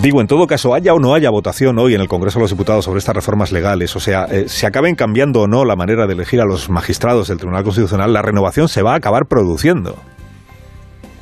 Digo, 0.00 0.20
en 0.20 0.26
todo 0.26 0.46
caso, 0.46 0.74
haya 0.74 0.94
o 0.94 0.98
no 0.98 1.14
haya 1.14 1.28
votación 1.30 1.78
hoy 1.78 1.94
en 1.94 2.00
el 2.00 2.08
Congreso 2.08 2.38
de 2.38 2.44
los 2.44 2.50
Diputados 2.50 2.86
sobre 2.86 2.98
estas 2.98 3.14
reformas 3.14 3.52
legales, 3.52 3.94
o 3.94 4.00
sea, 4.00 4.24
eh, 4.24 4.48
se 4.48 4.66
acaben 4.66 4.94
cambiando 4.94 5.42
o 5.42 5.46
no 5.46 5.64
la 5.64 5.76
manera 5.76 6.06
de 6.06 6.14
elegir 6.14 6.40
a 6.40 6.46
los 6.46 6.70
magistrados 6.70 7.28
del 7.28 7.36
Tribunal 7.36 7.62
Constitucional, 7.62 8.12
la 8.12 8.22
renovación 8.22 8.68
se 8.68 8.82
va 8.82 8.94
a 8.94 8.96
acabar 8.96 9.26
produciendo. 9.26 9.96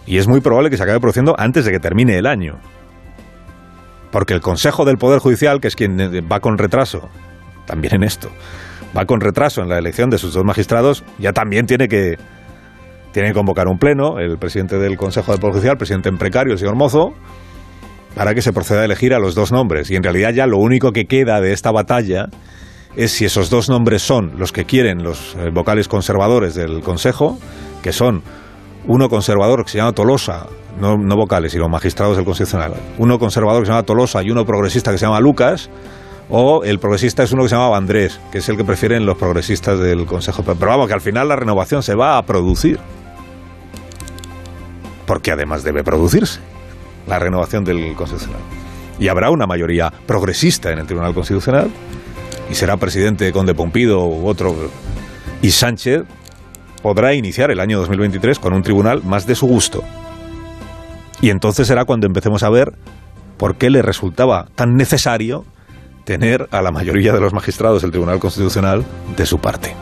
Y 0.07 0.19
es 0.19 0.29
muy 0.29 0.41
probable 0.41 0.71
que 0.71 0.77
se 0.77 0.85
acabe 0.85 1.01
produciendo 1.01 1.35
antes 1.37 1.65
de 1.65 1.73
que 1.73 1.81
termine 1.81 2.17
el 2.17 2.27
año. 2.27 2.59
Porque 4.13 4.35
el 4.35 4.41
Consejo 4.41 4.85
del 4.85 4.99
Poder 4.99 5.19
Judicial, 5.19 5.61
que 5.61 5.69
es 5.69 5.77
quien 5.77 6.01
eh, 6.01 6.21
va 6.21 6.41
con 6.41 6.57
retraso, 6.57 7.09
también 7.67 7.97
en 7.97 8.03
esto, 8.05 8.31
va 8.97 9.05
con 9.07 9.21
retraso 9.21 9.63
en 9.63 9.69
la 9.69 9.79
elección 9.79 10.11
de 10.11 10.19
sus 10.19 10.35
dos 10.35 10.45
magistrados, 10.45 11.05
ya 11.19 11.33
también 11.33 11.67
tiene 11.67 11.89
que, 11.89 12.17
tiene 13.13 13.29
que 13.29 13.35
convocar 13.35 13.69
un 13.69 13.79
pleno, 13.79 14.19
el 14.19 14.39
presidente 14.39 14.79
del 14.79 14.97
Consejo 14.97 15.33
de 15.33 15.39
Poder 15.39 15.55
Judicial, 15.55 15.77
presidente 15.77 16.09
en 16.09 16.19
precario, 16.19 16.53
el 16.53 16.59
señor 16.59 16.77
Mozo, 16.77 17.13
para 18.15 18.35
que 18.35 18.43
se 18.43 18.53
proceda 18.53 18.81
a 18.81 18.85
elegir 18.85 19.15
a 19.15 19.19
los 19.19 19.35
dos 19.35 19.53
nombres. 19.53 19.91
Y 19.91 19.97
en 19.97 20.03
realidad 20.03 20.33
ya 20.33 20.47
lo 20.47 20.59
único 20.59 20.93
que 20.93 21.07
queda 21.07 21.41
de 21.41 21.53
esta 21.53 21.71
batalla 21.71 22.27
es 22.97 23.13
si 23.13 23.25
esos 23.25 23.51
dos 23.51 23.69
nombres 23.69 24.03
son 24.03 24.33
los 24.39 24.53
que 24.53 24.65
quieren 24.65 25.03
los 25.03 25.37
eh, 25.37 25.51
vocales 25.53 25.87
conservadores 25.87 26.55
del 26.55 26.81
Consejo, 26.81 27.39
que 27.83 27.93
son 27.93 28.23
uno 28.87 29.09
conservador 29.09 29.65
que 29.65 29.71
se 29.71 29.79
llama 29.79 29.93
Tolosa, 29.93 30.47
no, 30.81 30.97
no 30.97 31.17
vocales, 31.17 31.53
sino 31.53 31.69
magistrados 31.69 32.17
del 32.17 32.25
Constitucional, 32.25 32.75
uno 32.99 33.19
conservador 33.19 33.63
que 33.63 33.67
se 33.67 33.73
llama 33.73 33.85
Tolosa 33.85 34.23
y 34.23 34.31
uno 34.31 34.45
progresista 34.45 34.91
que 34.91 34.99
se 34.99 35.07
llama 35.07 35.21
Lucas, 35.21 35.71
o 36.31 36.63
el 36.65 36.79
progresista 36.79 37.25
es 37.25 37.33
uno 37.33 37.43
que 37.43 37.49
se 37.49 37.57
llama 37.57 37.77
Andrés, 37.77 38.21
que 38.31 38.39
es 38.39 38.49
el 38.49 38.57
que 38.57 38.65
prefieren 38.65 39.05
los 39.05 39.19
progresistas 39.19 39.79
del 39.81 40.07
Consejo. 40.07 40.43
Pero 40.45 40.71
vamos, 40.71 40.87
que 40.87 40.95
al 40.95 41.01
final 41.01 41.29
la 41.29 41.37
renovación 41.37 41.83
se 41.83 41.95
va 41.95 42.17
a 42.17 42.25
producir. 42.25 42.79
Porque 45.07 45.33
además 45.33 45.65
debe 45.65 45.83
producirse 45.83 46.41
la 47.09 47.19
renovación 47.19 47.65
del 47.65 47.95
Constitucional. 47.97 48.41
Y 49.01 49.09
habrá 49.09 49.31
una 49.31 49.47
mayoría 49.47 49.93
progresista 50.07 50.71
en 50.71 50.79
el 50.79 50.87
Tribunal 50.87 51.15
Constitucional, 51.15 51.69
y 52.49 52.55
será 52.55 52.77
presidente 52.77 53.33
Conde 53.33 53.55
Pompido 53.55 54.05
u 54.07 54.29
otro. 54.29 54.55
Y 55.43 55.51
Sánchez 55.51 56.03
podrá 56.83 57.15
iniciar 57.15 57.51
el 57.51 57.59
año 57.59 57.79
2023 57.79 58.39
con 58.39 58.53
un 58.53 58.63
tribunal 58.63 59.03
más 59.03 59.27
de 59.27 59.35
su 59.35 59.47
gusto. 59.47 59.83
Y 61.21 61.31
entonces 61.31 61.67
será 61.67 61.85
cuando 61.85 62.07
empecemos 62.07 62.43
a 62.43 62.51
ver 62.51 62.73
por 63.37 63.57
qué 63.57 63.69
le 63.71 63.83
resultaba 63.83 64.47
tan 64.55 64.77
necesario 64.77 65.45
tener 66.05 66.49
a 66.51 66.63
la 66.63 66.71
mayoría 66.71 67.13
de 67.13 67.21
los 67.21 67.33
magistrados 67.33 67.83
del 67.83 67.91
Tribunal 67.91 68.19
Constitucional 68.19 68.85
de 69.17 69.27
su 69.27 69.39
parte. 69.39 69.75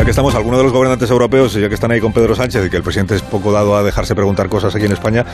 Ya 0.00 0.04
que 0.06 0.12
estamos, 0.12 0.34
algunos 0.34 0.60
de 0.60 0.64
los 0.64 0.72
gobernantes 0.72 1.10
europeos, 1.10 1.52
ya 1.52 1.68
que 1.68 1.74
están 1.74 1.90
ahí 1.90 2.00
con 2.00 2.14
Pedro 2.14 2.34
Sánchez 2.34 2.64
y 2.64 2.70
que 2.70 2.78
el 2.78 2.82
presidente 2.82 3.14
es 3.14 3.20
poco 3.20 3.52
dado 3.52 3.76
a 3.76 3.82
dejarse 3.82 4.14
preguntar 4.14 4.48
cosas 4.48 4.74
aquí 4.74 4.86
en 4.86 4.92
España, 4.92 5.26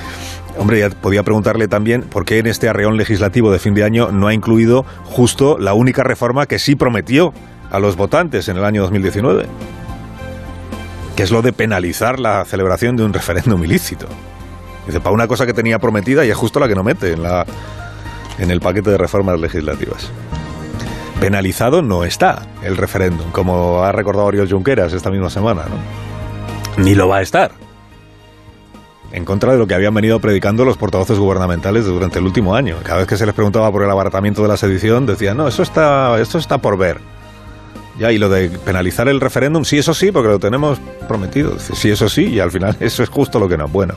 hombre, 0.59 0.81
ya 0.81 0.91
podía 0.91 1.23
preguntarle 1.23 1.69
también 1.69 2.03
por 2.03 2.25
qué 2.25 2.39
en 2.39 2.49
este 2.49 2.69
arreón 2.69 2.97
legislativo 2.97 3.53
de 3.53 3.61
fin 3.61 3.75
de 3.75 3.85
año 3.85 4.11
no 4.11 4.27
ha 4.27 4.35
incluido 4.35 4.85
justo 5.05 5.57
la 5.57 5.73
única 5.73 6.03
reforma 6.03 6.47
que 6.47 6.59
sí 6.59 6.75
prometió 6.75 7.33
a 7.71 7.79
los 7.79 7.95
votantes 7.95 8.49
en 8.49 8.57
el 8.57 8.65
año 8.65 8.83
2019, 8.83 9.47
que 11.17 11.23
es 11.23 11.31
lo 11.31 11.43
de 11.43 11.53
penalizar 11.53 12.21
la 12.21 12.45
celebración 12.45 12.97
de 12.97 13.05
un 13.05 13.13
referéndum 13.13 13.65
ilícito. 13.65 14.07
Dice, 14.87 15.01
para 15.01 15.15
una 15.15 15.27
cosa 15.27 15.47
que 15.47 15.55
tenía 15.55 15.79
prometida 15.79 16.25
y 16.25 16.31
es 16.31 16.37
justo 16.37 16.61
la 16.61 16.69
que 16.69 16.75
no 16.75 16.85
mete 16.85 17.13
en, 17.13 17.23
la, 17.23 17.45
en 18.39 18.51
el 18.51 18.61
paquete 18.61 18.91
de 18.91 18.99
reformas 18.99 19.41
legislativas 19.41 20.13
penalizado 21.21 21.83
no 21.83 22.05
está 22.05 22.43
el 22.63 22.77
referéndum, 22.77 23.31
como 23.33 23.83
ha 23.83 23.93
recordado 23.93 24.27
Oriol 24.27 24.49
Junqueras 24.49 24.93
esta 24.93 25.11
misma 25.11 25.31
semana, 25.31 25.63
¿no? 25.69 26.83
Ni 26.83 26.95
lo 26.95 27.09
va 27.09 27.19
a 27.19 27.23
estar. 27.23 27.53
En 29.13 29.25
contra 29.25 29.53
de 29.53 29.59
lo 29.59 29.67
que 29.67 29.75
habían 29.75 29.95
venido 29.95 30.21
predicando 30.21 30.65
los 30.65 30.77
portavoces 30.77 31.19
gubernamentales 31.19 31.87
durante 31.87 32.19
el 32.19 32.27
último 32.27 32.55
año. 32.55 32.77
Cada 32.83 32.99
vez 32.99 33.07
que 33.07 33.17
se 33.17 33.25
les 33.25 33.35
preguntaba 33.35 33.73
por 33.73 33.83
el 33.83 33.91
abaratamiento 33.91 34.43
de 34.43 34.49
la 34.49 34.57
sedición, 34.57 35.07
decían, 35.07 35.39
no, 35.39 35.49
eso 35.49 35.63
está, 35.63 36.21
esto 36.21 36.39
está 36.39 36.59
por 36.59 36.77
ver. 36.77 37.01
Ya, 37.99 38.13
y 38.13 38.19
lo 38.19 38.29
de 38.29 38.51
penalizar 38.51 39.09
el 39.09 39.21
referéndum, 39.21 39.65
sí, 39.65 39.79
eso 39.79 39.95
sí, 39.95 40.13
porque 40.13 40.29
lo 40.29 40.39
tenemos 40.39 40.79
prometido. 41.09 41.59
Sí, 41.59 41.91
eso 41.91 42.09
sí, 42.09 42.27
y 42.27 42.41
al 42.41 42.51
final 42.51 42.77
eso 42.81 43.03
es 43.03 43.09
justo 43.09 43.39
lo 43.39 43.49
que 43.49 43.57
no. 43.57 43.69
Bueno, 43.69 43.95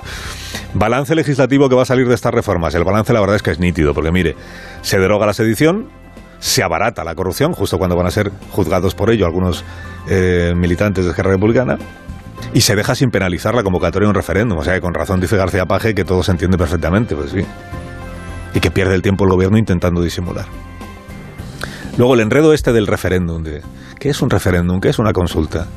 balance 0.73 1.13
legislativo 1.15 1.67
que 1.67 1.75
va 1.75 1.81
a 1.81 1.85
salir 1.85 2.07
de 2.07 2.15
estas 2.15 2.33
reformas. 2.33 2.73
El 2.75 2.85
balance, 2.85 3.11
la 3.11 3.19
verdad, 3.19 3.35
es 3.35 3.43
que 3.43 3.51
es 3.51 3.59
nítido, 3.59 3.93
porque 3.93 4.11
mire, 4.11 4.35
se 4.81 4.99
deroga 4.99 5.25
la 5.25 5.33
sedición, 5.33 5.89
se 6.39 6.63
abarata 6.63 7.03
la 7.03 7.13
corrupción, 7.15 7.51
justo 7.53 7.77
cuando 7.77 7.97
van 7.97 8.07
a 8.07 8.11
ser 8.11 8.31
juzgados 8.51 8.95
por 8.95 9.11
ello 9.11 9.25
algunos 9.25 9.65
eh, 10.07 10.53
militantes 10.55 11.03
de 11.03 11.11
Esquerra 11.11 11.31
Republicana, 11.31 11.77
y 12.53 12.61
se 12.61 12.75
deja 12.75 12.95
sin 12.95 13.11
penalizar 13.11 13.53
la 13.53 13.63
convocatoria 13.63 14.05
de 14.05 14.11
un 14.11 14.15
referéndum. 14.15 14.57
O 14.57 14.63
sea 14.63 14.73
que 14.75 14.81
con 14.81 14.93
razón 14.93 15.19
dice 15.19 15.35
García 15.35 15.65
Paje 15.65 15.93
que 15.93 16.05
todo 16.05 16.23
se 16.23 16.31
entiende 16.31 16.57
perfectamente, 16.57 17.15
pues 17.15 17.31
sí. 17.31 17.45
Y 18.53 18.59
que 18.61 18.71
pierde 18.71 18.95
el 18.95 19.01
tiempo 19.01 19.25
el 19.25 19.31
gobierno 19.31 19.57
intentando 19.57 20.01
disimular. 20.01 20.45
Luego 21.99 22.13
el 22.13 22.21
enredo 22.21 22.53
este 22.53 22.71
del 22.71 22.87
referéndum, 22.87 23.43
de 23.43 23.61
¿qué 23.99 24.07
es 24.09 24.21
un 24.21 24.29
referéndum? 24.29 24.79
¿Qué 24.79 24.87
es 24.87 24.99
una 24.99 25.11
consulta? 25.11 25.67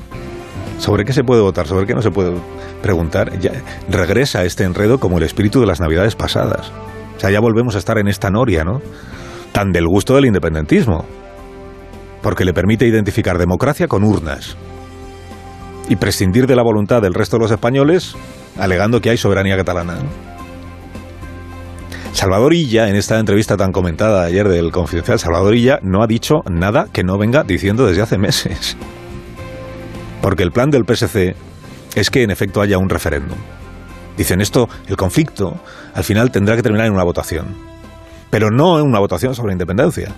¿Sobre 0.79 1.05
qué 1.05 1.13
se 1.13 1.25
puede 1.25 1.43
votar? 1.43 1.67
¿Sobre 1.67 1.85
qué 1.85 1.95
no 1.95 2.01
se 2.01 2.13
puede 2.13 2.33
preguntar? 2.81 3.39
Ya, 3.41 3.51
regresa 3.91 4.45
este 4.45 4.63
enredo 4.63 4.99
como 4.99 5.19
el 5.19 5.25
espíritu 5.25 5.61
de 5.61 5.67
las 5.67 5.81
navidades 5.81 6.15
pasadas. 6.15 6.71
O 7.17 7.21
sea, 7.21 7.31
ya 7.31 7.41
volvemos 7.41 7.75
a 7.75 7.79
estar 7.79 7.99
en 7.99 8.07
esta 8.07 8.31
noria, 8.31 8.63
¿no? 8.63 8.81
tan 9.51 9.73
del 9.73 9.89
gusto 9.89 10.15
del 10.15 10.27
independentismo, 10.27 11.05
porque 12.23 12.45
le 12.45 12.55
permite 12.55 12.87
identificar 12.87 13.37
democracia 13.37 13.89
con 13.89 14.05
urnas 14.05 14.57
y 15.89 15.97
prescindir 15.97 16.47
de 16.47 16.55
la 16.55 16.63
voluntad 16.63 17.03
del 17.03 17.15
resto 17.15 17.37
de 17.37 17.43
los 17.43 17.51
españoles 17.51 18.15
alegando 18.59 19.01
que 19.01 19.11
hay 19.11 19.17
soberanía 19.17 19.57
catalana. 19.57 19.99
Salvador 22.13 22.55
Illa, 22.55 22.89
en 22.89 22.97
esta 22.97 23.19
entrevista 23.19 23.57
tan 23.57 23.73
comentada 23.73 24.25
ayer 24.25 24.49
del 24.49 24.71
Confidencial, 24.71 25.19
Salvador 25.19 25.55
Illa 25.55 25.81
no 25.83 26.03
ha 26.03 26.07
dicho 26.07 26.43
nada 26.49 26.87
que 26.93 27.05
no 27.05 27.19
venga 27.19 27.43
diciendo 27.43 27.87
desde 27.87 28.03
hace 28.03 28.19
meses. 28.19 28.77
Porque 30.21 30.43
el 30.43 30.53
plan 30.53 30.71
del 30.71 30.85
PSC 30.85 31.35
es 31.95 32.11
que 32.11 32.23
en 32.23 32.31
efecto 32.31 32.61
haya 32.61 32.79
un 32.79 32.89
referéndum. 32.89 33.39
Dicen 34.17 34.41
esto, 34.41 34.69
el 34.87 34.97
conflicto 34.97 35.61
al 35.95 36.05
final 36.05 36.31
tendrá 36.31 36.55
que 36.55 36.63
terminar 36.63 36.87
en 36.87 36.93
una 36.93 37.03
votación 37.03 37.73
pero 38.33 38.51
no 38.51 38.79
en 38.79 38.87
una 38.87 38.99
votación 38.99 39.35
sobre 39.35 39.53
independencia. 39.53 40.11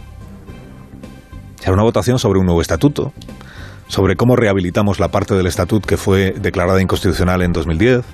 Será 1.58 1.72
una 1.72 1.82
votación 1.82 2.20
sobre 2.20 2.38
un 2.38 2.46
nuevo 2.46 2.60
estatuto, 2.60 3.12
sobre 3.88 4.14
cómo 4.14 4.36
rehabilitamos 4.36 5.00
la 5.00 5.08
parte 5.08 5.34
del 5.34 5.48
estatuto 5.48 5.88
que 5.88 5.96
fue 5.96 6.30
declarada 6.30 6.80
inconstitucional 6.80 7.42
en 7.42 7.52
2010. 7.52 8.04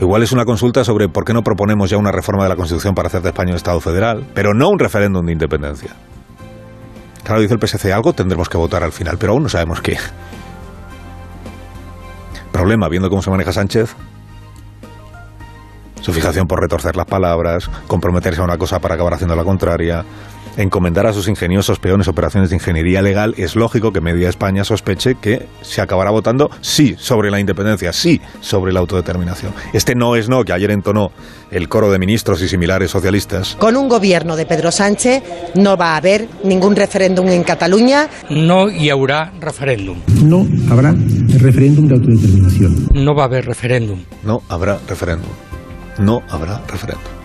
Igual 0.00 0.22
es 0.22 0.30
una 0.32 0.44
consulta 0.44 0.84
sobre 0.84 1.08
por 1.08 1.24
qué 1.24 1.32
no 1.32 1.42
proponemos 1.42 1.90
ya 1.90 1.96
una 1.96 2.12
reforma 2.12 2.44
de 2.44 2.48
la 2.48 2.56
Constitución 2.56 2.94
para 2.94 3.08
hacer 3.08 3.20
de 3.20 3.30
España 3.30 3.50
un 3.50 3.56
Estado 3.56 3.80
federal, 3.80 4.26
pero 4.32 4.54
no 4.54 4.68
un 4.68 4.78
referéndum 4.78 5.26
de 5.26 5.32
independencia. 5.32 5.90
Claro, 7.24 7.40
dice 7.40 7.54
el 7.54 7.60
PSC, 7.60 7.92
algo 7.92 8.12
tendremos 8.12 8.48
que 8.48 8.56
votar 8.56 8.84
al 8.84 8.92
final, 8.92 9.18
pero 9.18 9.32
aún 9.32 9.42
no 9.42 9.48
sabemos 9.48 9.80
qué. 9.80 9.98
Problema, 12.52 12.88
viendo 12.88 13.10
cómo 13.10 13.22
se 13.22 13.30
maneja 13.30 13.52
Sánchez, 13.52 13.94
su 16.00 16.12
fijación 16.12 16.46
por 16.46 16.60
retorcer 16.60 16.96
las 16.96 17.06
palabras, 17.06 17.68
comprometerse 17.86 18.40
a 18.40 18.44
una 18.44 18.56
cosa 18.56 18.78
para 18.78 18.94
acabar 18.94 19.14
haciendo 19.14 19.36
la 19.36 19.44
contraria, 19.44 20.04
encomendar 20.58 21.06
a 21.06 21.12
sus 21.12 21.28
ingeniosos 21.28 21.78
peones 21.78 22.08
operaciones 22.08 22.50
de 22.50 22.56
ingeniería 22.56 23.00
legal, 23.00 23.34
es 23.38 23.56
lógico 23.56 23.92
que 23.92 24.00
Media 24.00 24.28
España 24.28 24.64
sospeche 24.64 25.14
que 25.14 25.46
se 25.62 25.80
acabará 25.80 26.10
votando 26.10 26.50
sí 26.60 26.96
sobre 26.98 27.30
la 27.30 27.40
independencia, 27.40 27.92
sí 27.92 28.20
sobre 28.40 28.72
la 28.72 28.80
autodeterminación. 28.80 29.52
Este 29.72 29.94
no 29.94 30.16
es 30.16 30.28
no 30.28 30.44
que 30.44 30.52
ayer 30.52 30.70
entonó 30.70 31.10
el 31.50 31.68
coro 31.68 31.90
de 31.90 31.98
ministros 31.98 32.42
y 32.42 32.48
similares 32.48 32.90
socialistas. 32.90 33.56
Con 33.58 33.76
un 33.76 33.88
gobierno 33.88 34.36
de 34.36 34.44
Pedro 34.44 34.70
Sánchez 34.70 35.22
no 35.54 35.76
va 35.76 35.94
a 35.94 35.96
haber 35.96 36.28
ningún 36.44 36.76
referéndum 36.76 37.28
en 37.28 37.42
Cataluña. 37.42 38.08
No 38.28 38.68
y 38.68 38.90
habrá 38.90 39.32
referéndum. 39.40 39.98
No 40.22 40.46
habrá 40.70 40.94
referéndum 41.38 41.88
de 41.88 41.94
autodeterminación. 41.94 42.88
No 42.92 43.14
va 43.14 43.22
a 43.22 43.26
haber 43.26 43.46
referéndum. 43.46 44.00
No 44.22 44.42
habrá 44.48 44.78
referéndum 44.86 45.30
no 45.98 46.22
habrá 46.28 46.62
referéndum. 46.66 47.17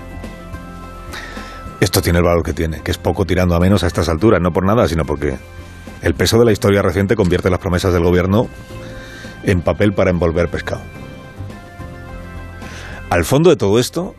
Esto 1.83 2.01
tiene 2.01 2.19
el 2.19 2.23
valor 2.23 2.43
que 2.43 2.53
tiene, 2.53 2.79
que 2.79 2.91
es 2.91 2.97
poco 2.97 3.25
tirando 3.25 3.55
a 3.55 3.59
menos 3.59 3.83
a 3.83 3.87
estas 3.87 4.07
alturas, 4.07 4.39
no 4.39 4.53
por 4.53 4.65
nada, 4.65 4.87
sino 4.87 5.03
porque 5.03 5.35
el 6.01 6.13
peso 6.13 6.39
de 6.39 6.45
la 6.45 6.53
historia 6.53 6.81
reciente 6.81 7.17
convierte 7.17 7.49
las 7.49 7.59
promesas 7.59 7.91
del 7.91 8.05
gobierno 8.05 8.47
en 9.43 9.61
papel 9.61 9.91
para 9.91 10.09
envolver 10.09 10.47
pescado. 10.47 10.79
Al 13.09 13.25
fondo 13.25 13.49
de 13.49 13.57
todo 13.57 13.79
esto 13.79 14.15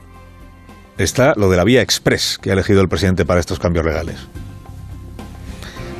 está 0.99 1.33
lo 1.37 1.49
de 1.49 1.57
la 1.57 1.65
vía 1.65 1.81
express 1.81 2.37
que 2.37 2.51
ha 2.51 2.53
elegido 2.53 2.83
el 2.83 2.89
presidente 2.89 3.25
para 3.25 3.41
estos 3.41 3.59
cambios 3.59 3.87
legales. 3.87 4.29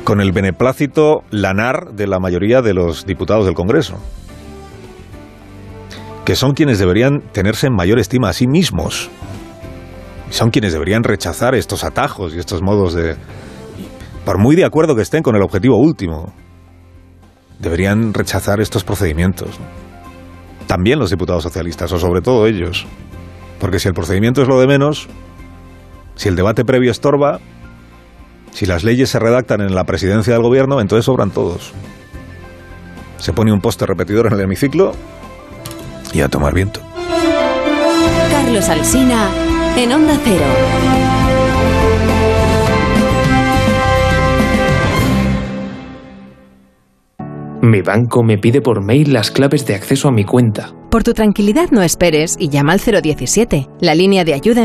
Con 0.03 0.21
el 0.21 0.33
beneplácito 0.33 1.23
lanar 1.31 1.93
de 1.93 2.05
la 2.05 2.19
mayoría 2.19 2.61
de 2.61 2.75
los 2.75 3.07
diputados 3.07 3.47
del 3.47 3.55
Congreso 3.55 3.97
que 6.25 6.35
son 6.35 6.53
quienes 6.53 6.79
deberían 6.79 7.21
tenerse 7.31 7.67
en 7.67 7.75
mayor 7.75 7.99
estima 7.99 8.29
a 8.29 8.33
sí 8.33 8.47
mismos. 8.47 9.09
Son 10.29 10.49
quienes 10.49 10.73
deberían 10.73 11.03
rechazar 11.03 11.55
estos 11.55 11.83
atajos 11.83 12.33
y 12.33 12.39
estos 12.39 12.61
modos 12.61 12.93
de... 12.93 13.15
Por 14.25 14.39
muy 14.39 14.55
de 14.55 14.65
acuerdo 14.65 14.95
que 14.95 15.03
estén 15.03 15.21
con 15.21 15.35
el 15.35 15.43
objetivo 15.43 15.77
último, 15.77 16.33
deberían 17.59 18.13
rechazar 18.13 18.59
estos 18.59 18.83
procedimientos. 18.83 19.59
También 20.67 20.97
los 20.97 21.11
diputados 21.11 21.43
socialistas, 21.43 21.91
o 21.91 21.99
sobre 21.99 22.21
todo 22.21 22.47
ellos. 22.47 22.85
Porque 23.59 23.79
si 23.79 23.87
el 23.87 23.93
procedimiento 23.93 24.41
es 24.41 24.47
lo 24.47 24.59
de 24.59 24.67
menos, 24.67 25.07
si 26.15 26.27
el 26.27 26.35
debate 26.35 26.65
previo 26.65 26.91
estorba, 26.91 27.39
si 28.51 28.65
las 28.65 28.83
leyes 28.83 29.09
se 29.09 29.19
redactan 29.19 29.61
en 29.61 29.75
la 29.75 29.83
presidencia 29.83 30.33
del 30.33 30.41
gobierno, 30.41 30.81
entonces 30.81 31.05
sobran 31.05 31.29
todos. 31.29 31.73
Se 33.17 33.31
pone 33.31 33.51
un 33.51 33.61
poste 33.61 33.85
repetidor 33.85 34.27
en 34.27 34.33
el 34.33 34.41
hemiciclo 34.41 34.93
y 36.13 36.21
a 36.21 36.29
tomar 36.29 36.53
viento. 36.53 36.79
Carlos 38.31 38.69
Alsina 38.69 39.29
en 39.77 39.91
Onda 39.91 40.17
Cero. 40.23 40.45
Mi 47.61 47.81
banco 47.81 48.23
me 48.23 48.37
pide 48.37 48.61
por 48.61 48.81
mail 48.81 49.11
las 49.11 49.31
claves 49.31 49.65
de 49.65 49.75
acceso 49.75 50.07
a 50.07 50.11
mi 50.11 50.23
cuenta. 50.23 50.73
Por 50.89 51.03
tu 51.03 51.13
tranquilidad 51.13 51.71
no 51.71 51.81
esperes 51.81 52.37
y 52.39 52.47
llama 52.47 52.71
al 52.71 52.79
017, 52.79 53.67
la 53.81 53.95
línea 53.95 54.23
de 54.23 54.33
ayuda 54.33 54.61
en 54.61 54.63